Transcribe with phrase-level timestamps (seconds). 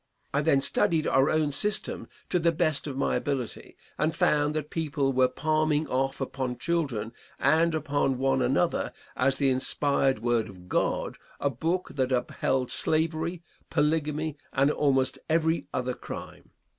[0.33, 4.71] I then studied our own system to the best of my ability, and found that
[4.71, 10.67] people were palming off upon children and upon one another as the inspired word of
[10.67, 16.49] God a book that upheld slavery, polygamy and almost every other crime.